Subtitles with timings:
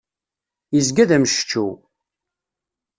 [0.75, 1.71] Yezga d amceččew.